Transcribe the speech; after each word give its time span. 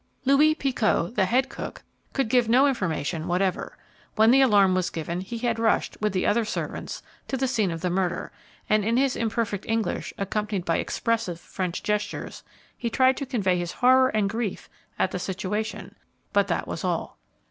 Louis 0.25 0.55
Picot, 0.55 1.13
the 1.15 1.25
head 1.25 1.47
cook, 1.47 1.83
could 2.13 2.27
give 2.27 2.49
no 2.49 2.65
information 2.65 3.27
whatever. 3.27 3.77
When 4.15 4.31
the 4.31 4.41
alarm 4.41 4.73
was 4.73 4.89
given, 4.89 5.21
he 5.21 5.37
had 5.37 5.59
rushed, 5.59 5.95
with 6.01 6.11
the 6.11 6.25
other 6.25 6.43
servants, 6.43 7.03
to 7.27 7.37
the 7.37 7.47
scene 7.47 7.69
of 7.69 7.81
the 7.81 7.91
murder, 7.91 8.31
and 8.67 8.83
in 8.83 8.97
his 8.97 9.15
imperfect 9.15 9.67
English, 9.67 10.11
accompanied 10.17 10.65
by 10.65 10.77
expressive 10.77 11.39
French 11.39 11.83
gestures, 11.83 12.41
he 12.75 12.89
tried 12.89 13.15
to 13.17 13.27
convey 13.27 13.59
his 13.59 13.73
horror 13.73 14.07
and 14.09 14.27
grief 14.27 14.67
at 14.97 15.11
the 15.11 15.19
situation, 15.19 15.93
but 16.33 16.47
that 16.47 16.67
was 16.67 16.83
all. 16.83 17.19